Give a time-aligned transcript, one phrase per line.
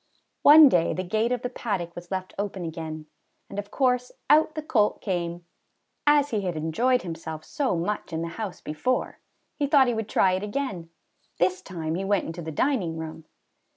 [0.41, 3.05] One day the gate of the paddock was left open again,
[3.51, 5.45] and of course out the colt came.
[6.07, 9.19] As he had enjoyed himself so much in the house before,
[9.59, 10.89] he thought he would try it again.
[11.37, 13.25] This time he went into the dining room.